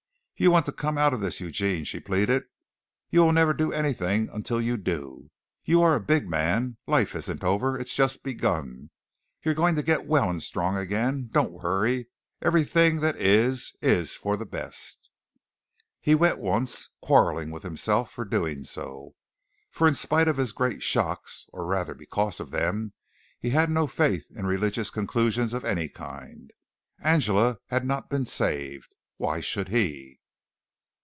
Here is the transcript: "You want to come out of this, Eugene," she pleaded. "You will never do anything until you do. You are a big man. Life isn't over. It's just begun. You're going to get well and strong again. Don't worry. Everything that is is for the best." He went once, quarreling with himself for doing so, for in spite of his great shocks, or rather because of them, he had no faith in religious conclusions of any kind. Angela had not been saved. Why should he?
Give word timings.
"You 0.37 0.49
want 0.49 0.65
to 0.65 0.71
come 0.71 0.97
out 0.97 1.13
of 1.13 1.21
this, 1.21 1.39
Eugene," 1.39 1.83
she 1.83 1.99
pleaded. 1.99 2.45
"You 3.11 3.19
will 3.19 3.31
never 3.31 3.53
do 3.53 3.71
anything 3.71 4.27
until 4.33 4.59
you 4.59 4.75
do. 4.75 5.29
You 5.65 5.83
are 5.83 5.93
a 5.93 5.99
big 6.01 6.27
man. 6.27 6.77
Life 6.87 7.13
isn't 7.15 7.43
over. 7.43 7.77
It's 7.77 7.93
just 7.93 8.23
begun. 8.23 8.89
You're 9.43 9.53
going 9.53 9.75
to 9.75 9.83
get 9.83 10.07
well 10.07 10.31
and 10.31 10.41
strong 10.41 10.75
again. 10.77 11.29
Don't 11.31 11.51
worry. 11.61 12.07
Everything 12.41 13.01
that 13.01 13.17
is 13.17 13.73
is 13.83 14.15
for 14.15 14.35
the 14.35 14.47
best." 14.47 15.11
He 15.99 16.15
went 16.15 16.39
once, 16.39 16.89
quarreling 17.03 17.51
with 17.51 17.61
himself 17.61 18.11
for 18.11 18.25
doing 18.25 18.63
so, 18.63 19.13
for 19.69 19.87
in 19.87 19.93
spite 19.93 20.27
of 20.27 20.37
his 20.37 20.53
great 20.53 20.81
shocks, 20.81 21.45
or 21.53 21.67
rather 21.67 21.93
because 21.93 22.39
of 22.39 22.49
them, 22.49 22.93
he 23.39 23.51
had 23.51 23.69
no 23.69 23.85
faith 23.85 24.25
in 24.35 24.47
religious 24.47 24.89
conclusions 24.89 25.53
of 25.53 25.63
any 25.63 25.87
kind. 25.87 26.49
Angela 26.99 27.59
had 27.67 27.85
not 27.85 28.09
been 28.09 28.25
saved. 28.25 28.95
Why 29.17 29.39
should 29.39 29.67
he? 29.69 30.17